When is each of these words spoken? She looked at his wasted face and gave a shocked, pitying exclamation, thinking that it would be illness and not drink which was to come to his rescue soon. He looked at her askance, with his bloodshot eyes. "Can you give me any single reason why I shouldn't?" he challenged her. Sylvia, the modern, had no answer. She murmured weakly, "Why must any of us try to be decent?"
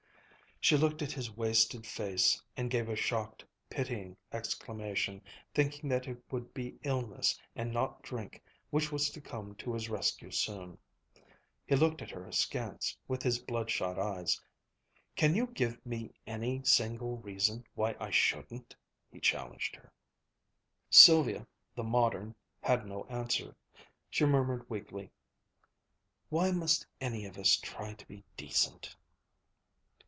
She 0.63 0.77
looked 0.77 1.01
at 1.01 1.11
his 1.11 1.35
wasted 1.35 1.87
face 1.87 2.39
and 2.55 2.69
gave 2.69 2.87
a 2.87 2.95
shocked, 2.95 3.43
pitying 3.67 4.15
exclamation, 4.31 5.23
thinking 5.55 5.89
that 5.89 6.07
it 6.07 6.21
would 6.31 6.53
be 6.53 6.77
illness 6.83 7.35
and 7.55 7.73
not 7.73 8.03
drink 8.03 8.43
which 8.69 8.91
was 8.91 9.09
to 9.09 9.19
come 9.21 9.55
to 9.55 9.73
his 9.73 9.89
rescue 9.89 10.29
soon. 10.29 10.77
He 11.65 11.75
looked 11.75 12.03
at 12.03 12.11
her 12.11 12.27
askance, 12.27 12.95
with 13.07 13.23
his 13.23 13.39
bloodshot 13.39 13.97
eyes. 13.97 14.39
"Can 15.15 15.33
you 15.33 15.47
give 15.47 15.83
me 15.83 16.11
any 16.27 16.61
single 16.63 17.17
reason 17.17 17.63
why 17.73 17.95
I 17.99 18.11
shouldn't?" 18.11 18.75
he 19.11 19.19
challenged 19.19 19.75
her. 19.77 19.91
Sylvia, 20.91 21.47
the 21.75 21.83
modern, 21.83 22.35
had 22.61 22.85
no 22.85 23.05
answer. 23.05 23.55
She 24.11 24.25
murmured 24.27 24.69
weakly, 24.69 25.09
"Why 26.29 26.51
must 26.51 26.85
any 27.01 27.25
of 27.25 27.39
us 27.39 27.55
try 27.57 27.95
to 27.95 28.07
be 28.07 28.23
decent?" 28.37 28.95